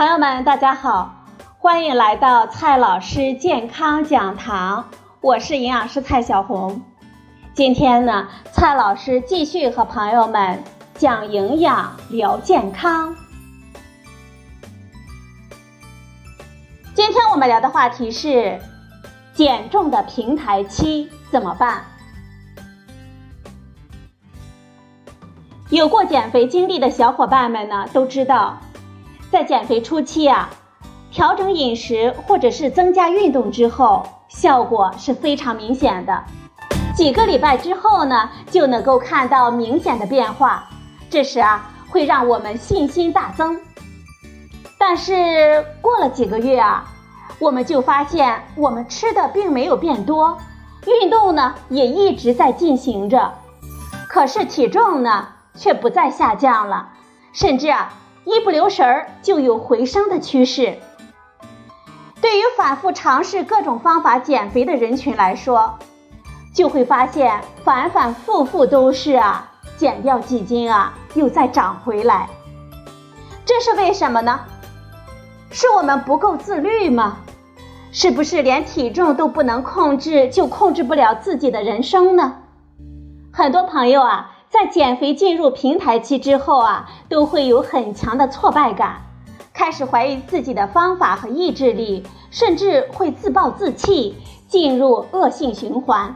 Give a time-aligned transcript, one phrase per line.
[0.00, 1.26] 朋友们，大家好，
[1.58, 4.88] 欢迎来到蔡老师健康讲堂，
[5.20, 6.80] 我是营养师蔡小红。
[7.52, 13.14] 今天呢，蔡老师继续和朋友们讲营养聊健康。
[16.94, 18.58] 今天我们聊的话题是
[19.34, 21.84] 减重的平台期怎么办？
[25.68, 28.56] 有过减肥经历的小伙伴们呢，都知道。
[29.30, 30.50] 在减肥初期啊，
[31.12, 36.24] 调整饮食或者是增加运动之后，效果是非常明显的。
[36.96, 40.68] 几个礼拜之后呢，就能够看到明显的变化。
[41.08, 43.60] 这时啊，会让我们信心大增。
[44.76, 46.84] 但是过了几个月啊，
[47.38, 50.36] 我们就发现我们吃的并没有变多，
[50.86, 53.32] 运动呢也一直在进行着，
[54.08, 56.88] 可是体重呢却不再下降了，
[57.32, 57.92] 甚至啊。
[58.24, 60.76] 一不留神儿就有回升的趋势。
[62.20, 65.78] 对于反复尝试各种方法减肥的人群来说，
[66.54, 72.28] 就会发现反反复复都是啊，减掉几斤啊，又再长回来。
[73.46, 74.40] 这是为什么呢？
[75.50, 77.16] 是我们不够自律吗？
[77.90, 82.36] 是不是连体重都不能控制，就控制不了自己的人生呢？
[83.32, 84.36] 很多朋友啊。
[84.50, 89.00] 在减肥进入平台期之后啊，都会有很强的挫败感，
[89.54, 94.16] 开始怀疑自己的方法和意志力，甚至会自暴自弃，
[94.48, 96.12] 进入恶性循环。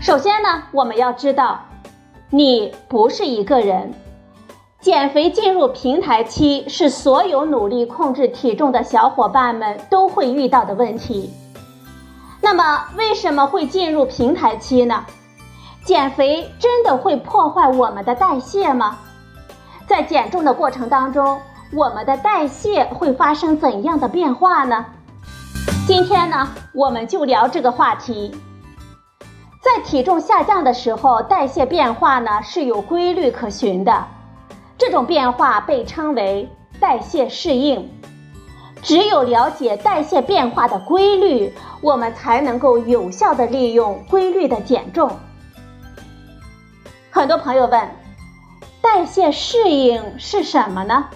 [0.00, 1.60] 首先呢，我们要知道，
[2.28, 3.94] 你不是一个人，
[4.80, 11.30] 减肥进入平台期是所有努力控制体重的小伙伴们都会遇到的问题。
[12.40, 15.06] 那么，为什么会进入平台期呢？
[15.84, 18.98] 减肥真的会破坏我们的代谢吗？
[19.88, 21.40] 在减重的过程当中，
[21.72, 24.86] 我们的代谢会发生怎样的变化呢？
[25.86, 28.32] 今天呢，我们就聊这个话题。
[29.60, 34.06] 在体重下降的时候，代谢变化呢是有规律可循的，
[34.78, 36.48] 这种变化被称为
[36.78, 37.90] 代谢适应。
[38.82, 45.10] 只有了解代谢变化的规律，我们才能够有效的利用规律的减重。
[47.14, 47.90] 很多朋友问，
[48.80, 51.08] 代谢适应是什么呢？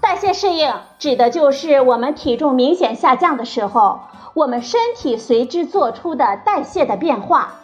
[0.00, 3.98] 代谢适应指的就是我们体重明显下降的时候，
[4.34, 7.54] 我们身体随之做出的代谢的变化，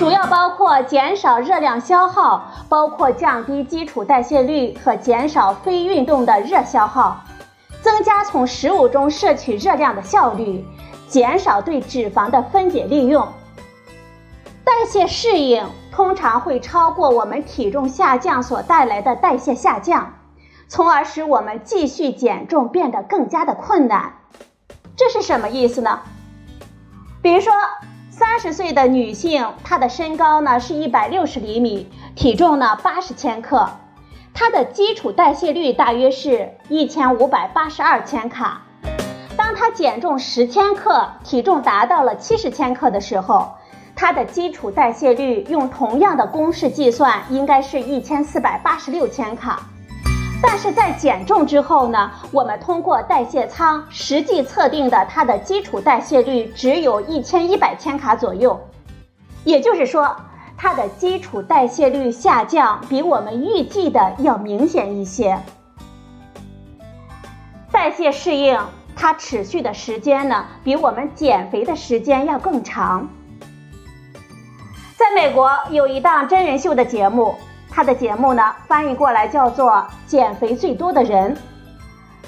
[0.00, 7.22] 主要包括减少热量消耗，包括降低基础代谢率和减少非运动的热消耗，
[7.80, 10.66] 增加从食物中摄取热量的效率，
[11.06, 13.24] 减少对脂肪的分解利用。
[14.64, 20.14] 代谢适应通常会超过我们体重下降所带来的代谢下降，
[20.68, 24.14] 从而使我们继续减重变得更加的困难。
[24.96, 26.00] 这是什么意思呢？
[27.20, 27.52] 比如说，
[28.10, 33.68] 三十岁的女性，她的身高呢是一百六十厘米，体重呢八十千克，
[34.32, 38.62] 她的基础代谢率大约是一千五百八十二千卡。
[39.36, 43.54] 当她减重十千克，体重达到了七十千克的时候。
[44.02, 49.62] 它的基础代谢率用同样的公式计算，应该是一千四百八十六千卡。
[50.42, 58.60] 但是在减重之后呢，我们通过代谢舱实际测定的它的基础代谢率只有一千一百千卡左右，
[59.44, 60.16] 也就是说，
[60.56, 65.38] 它的基础代谢率下降比我们预计的要明显一些。
[67.70, 68.58] 代谢适应
[68.96, 73.08] 它持续的时间呢，比我们减肥的时间要更长。
[75.14, 77.34] 在美国有一档真人秀的节目，
[77.70, 79.70] 它的节目呢翻译过来叫做
[80.06, 81.36] 《减肥最多的人》，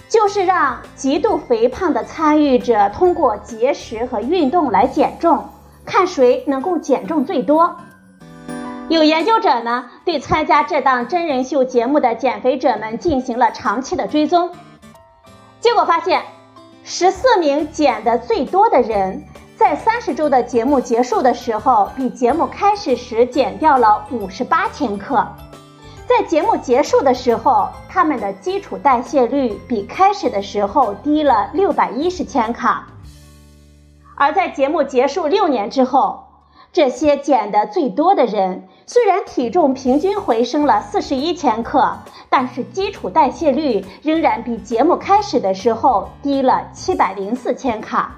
[0.06, 5.48] 就是让极度肥胖的参与者通过节食和运动来减重，
[5.86, 7.74] 看谁能够减重最多。
[8.90, 14.50] 有研究者呢对参加这档真人秀节目的减肥者们进行了长期的追踪，
[15.58, 16.20] 结果发现，
[16.82, 19.24] 十四名减的最多的人。
[19.56, 25.26] 在三十周的节目结束的时候，比节目开始时减掉了五十八千克。
[26.06, 32.86] 在节目结束的时候，他们的基础代谢率比开始的时候低了六百一十千卡。
[34.16, 36.24] 而在节目结束六年之后，
[36.72, 41.96] 这些减的最多的人，虽然体重平均回升了四十一千克，
[42.28, 48.16] 但是基础代谢率仍然比节目开始的时候低了七百零四千卡。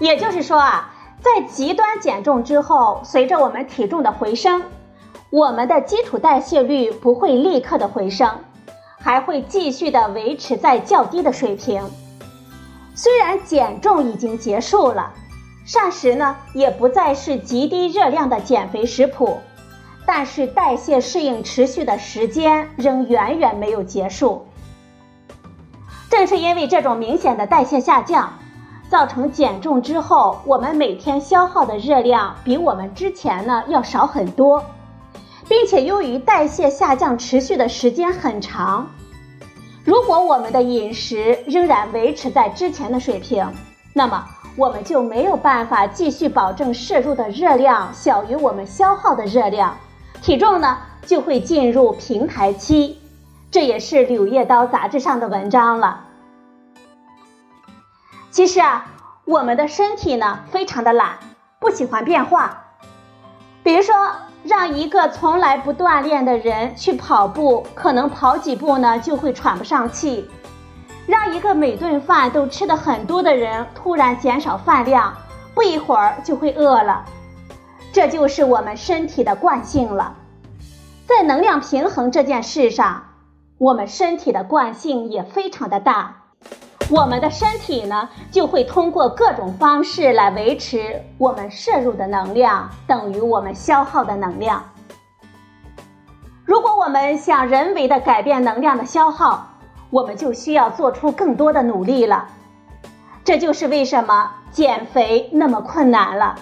[0.00, 0.92] 也就是说啊，
[1.22, 4.62] 在极端减重之后，随着我们体重的回升，
[5.30, 8.30] 我们的基础代谢率不会立刻的回升，
[9.00, 11.82] 还会继续的维持在较低的水平。
[12.94, 15.12] 虽然减重已经结束了，
[15.64, 19.38] 膳食呢也不再是极低热量的减肥食谱，
[20.06, 24.46] 但是代谢适应持续的时间仍远远没有结束。
[26.10, 28.34] 正是因为这种明显的代谢下降，
[28.94, 34.64] 造成减重之后我们每天消耗的热量比我们之前呢要少很多，
[35.48, 38.88] 并且由于代谢下降持续的时间很长。
[39.84, 43.44] 如果我们的饮食仍然维持在之前的水平，
[43.92, 44.24] 那么
[44.54, 49.76] 我们就没有办法继续保证摄入的热量小于我们消耗的热量，
[50.22, 53.00] 体重呢就会进入平台期。
[53.50, 56.00] 这也是《柳叶刀》杂志上的文章了。
[58.34, 58.86] 其实啊，
[59.24, 61.18] 我们的身体呢非常的懒，
[61.60, 62.64] 不喜欢变化，
[63.62, 63.94] 比如说。
[64.42, 70.22] 让一个从来不锻炼的人去跑步，可能跑几步呢就会喘不上气；
[71.06, 75.16] 让一个每顿饭都吃的很多的人突然减少饭量，
[75.54, 77.06] 不一会儿就会饿了。
[77.90, 80.14] 这就是我们身体的惯性了。
[81.06, 83.04] 在能量平衡这件事上，
[83.56, 86.23] 我们身体的惯性也非常的大。
[86.90, 94.62] 我们的身体呢，就会通过各种方式来维持我们摄入的能量等于我们消耗的能量。
[96.44, 99.48] 如果我们想人为的改变能量的消耗，
[99.88, 102.28] 我们就需要做出更多的努力了。
[103.24, 106.36] 这就是为什么减肥那么困难了。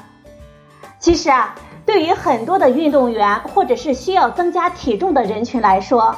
[0.99, 1.55] 其实啊，
[1.87, 6.15] 对于很多的运动员或者是需要增加体重的人群来说，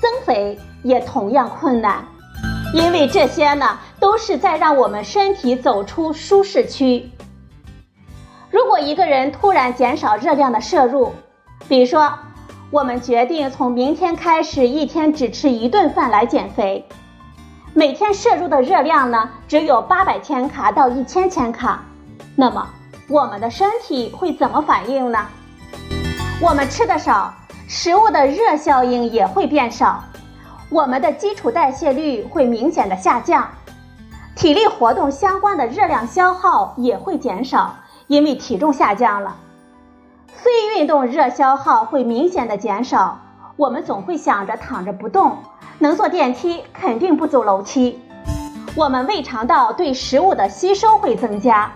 [0.00, 2.04] 增肥也同样困难。
[2.74, 7.08] 因为这些呢，都是在让我们身体走出舒适区。
[8.50, 11.12] 如果一个人突然减少热量的摄入，
[11.68, 12.12] 比如说，
[12.72, 16.84] 我们决定从明天开始一天只吃一顿饭来减肥，
[17.74, 21.84] 每天摄入的热量呢只有八百千卡到一千千卡，
[22.34, 22.68] 那么
[23.08, 25.24] 我们的身体会怎么反应呢？
[26.40, 27.32] 我们吃的少，
[27.68, 30.02] 食物的热效应也会变少。
[30.74, 33.48] 我们的基础代谢率会明显的下降，
[34.34, 37.76] 体力活动相关的热量消耗也会减少，
[38.08, 39.36] 因为体重下降了。
[40.26, 43.20] 非运动热消耗会明显的减少，
[43.56, 45.36] 我们总会想着躺着不动，
[45.78, 48.02] 能坐电梯肯定不走楼梯。
[48.74, 51.70] 我们胃肠道对食物的吸收会增加，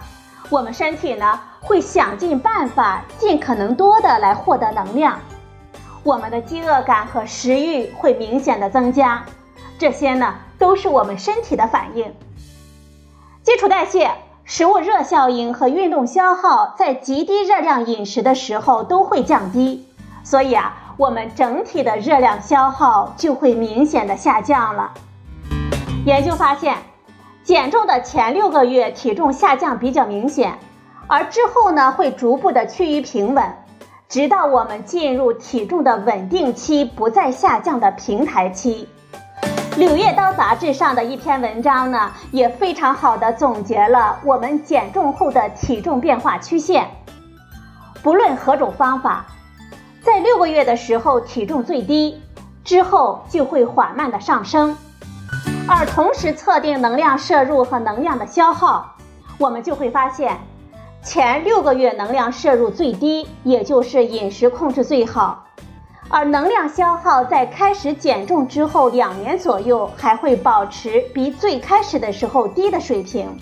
[0.51, 5.17] 我们身体呢会想尽办法，尽可能多的来获得能量。
[6.05, 9.25] 我们的饥饿感和食欲会明显的增加，
[9.79, 12.15] 这些呢都是我们身体的反应。
[13.43, 14.11] 基础代谢、
[14.45, 19.87] 食物热效应和运动消耗在极低热量饮食的时候都会降低，
[20.23, 24.93] 所以啊，我们整体的热量消耗就会明显的下降了。
[26.07, 26.77] 研究发现，
[27.43, 30.59] 减重的前六个月体重下降比较明显，
[31.07, 33.55] 而之后呢会逐步的趋于平稳。
[34.09, 38.89] 直到我们进入体重的稳定期，不再下降的平台期，
[39.77, 46.89] 《柳叶刀》杂志上的一篇文章呢，也非常好的总结了我们减重后的体重变化曲线。
[48.03, 49.27] 不论何种方法，
[50.03, 52.19] 在六个月的时候体重最低，
[52.65, 54.75] 之后就会缓慢的上升。
[55.69, 58.97] 而同时测定能量摄入和能量的消耗，
[59.37, 60.35] 我们就会发现。
[61.03, 65.45] 前六个月能量摄入最低，也就是饮食控制最好，
[66.11, 73.39] 而能量消耗在开始减重之后两年左右还会保持比最开始的时候低的水平。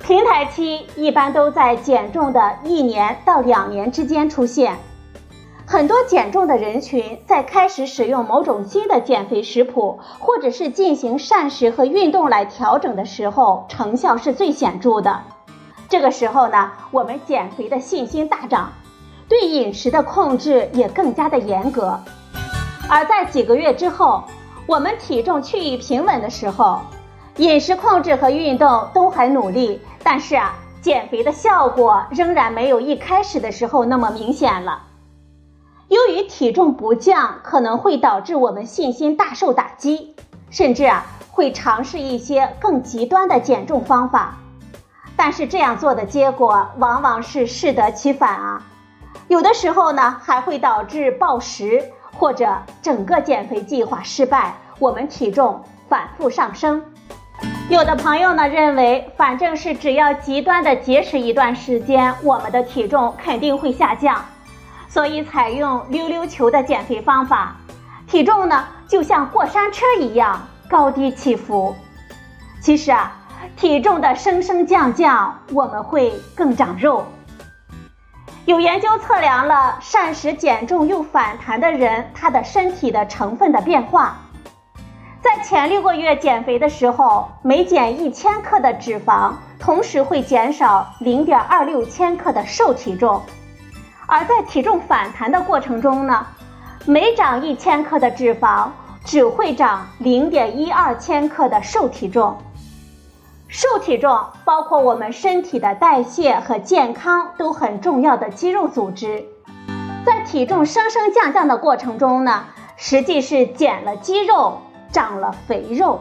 [0.00, 4.76] 平台期一般都在减重的一年到两年之间出现，
[5.64, 15.22] 很多减重的人群在开始使用某种新的减肥食谱，或者是进行膳食和运动来调整的时候，成效是最显著的。
[15.90, 18.72] 这个时候呢，我们减肥的信心大涨，
[19.28, 21.98] 对饮食的控制也更加的严格。
[22.88, 24.22] 而在几个月之后，
[24.66, 26.80] 我们体重趋于平稳的时候，
[27.38, 34.82] 饮食控制和运动都很努力，但是啊，减肥的效果仍然没有一开始的时候那么明显了。
[35.88, 40.14] 由于体重不降，可能会导致我们信心大受打击，
[40.50, 44.36] 甚至啊，会尝试一些更极端的减重方法。
[45.22, 48.62] 但是这样做的结果往往是适得其反啊，
[49.28, 51.84] 有的时候呢还会导致暴食
[52.14, 56.82] 或者整个减肥计划失败，我们体重反复上升。
[57.68, 64.24] 有的朋友呢认为，反正是只要极端的节食一段时间，我们的体重肯定会下降，
[64.88, 67.54] 所以采用溜溜球的减肥方法，
[68.06, 71.76] 体重呢就像过山车一样高低起伏。
[72.62, 73.19] 其实啊，
[73.56, 77.04] 体重的升升降降，我们会更长肉。
[78.46, 84.16] 有研究测量了膳食减重又反弹的人，他的身体的成分的变化。
[85.22, 93.20] 在前六个月减肥的时候，每减一千克的脂肪，同时会减少零点二六千克的瘦体重；
[94.06, 96.26] 而在体重反弹的过程中呢，
[96.86, 98.70] 每长一千克的脂肪，
[99.04, 102.36] 只会长零点一二千克的瘦体重。
[103.50, 109.24] 瘦体重包括我们身体的代谢和健康都很重要的肌肉组织，
[110.06, 112.44] 在体重升升降降的过程中呢，
[112.76, 114.62] 实际是减了肌肉。
[114.92, 116.00] 长了肥肉，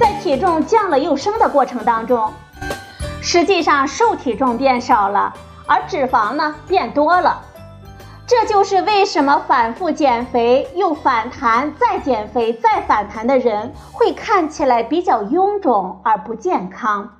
[0.00, 2.32] 在体重降了又升的过程当中，
[3.20, 5.34] 实际上瘦体重变少了，
[5.66, 7.42] 而脂肪呢变多了。
[8.26, 17.18] 这就是为什么反复减肥又反弹，再减肥再反弹的人会看起来比较臃肿而不健康。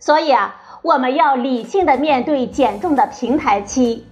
[0.00, 4.06] 所以啊，我们要理性的面对减重的平台期。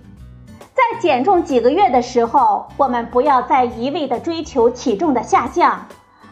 [0.75, 5.89] 在减重几个月的时候，我们不要再一味的追求体重的下降，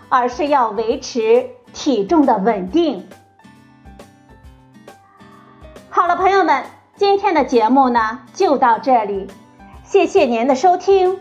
[0.09, 3.09] 而是要维持体重的稳定。
[5.91, 6.63] 好了，朋友们，
[6.95, 9.27] 今天的节目呢就到这里，
[9.85, 11.19] 谢谢您的收听，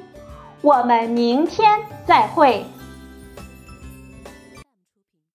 [0.61, 2.65] 我们明天再会。